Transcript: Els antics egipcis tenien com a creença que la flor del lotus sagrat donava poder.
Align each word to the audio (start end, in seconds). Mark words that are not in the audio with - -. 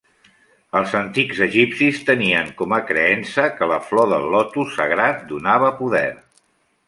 Els 0.77 0.93
antics 0.99 1.41
egipcis 1.47 1.99
tenien 2.07 2.49
com 2.61 2.73
a 2.77 2.79
creença 2.87 3.45
que 3.59 3.69
la 3.73 3.79
flor 3.91 4.09
del 4.15 4.27
lotus 4.37 4.73
sagrat 4.79 5.23
donava 5.33 5.73
poder. 5.85 6.07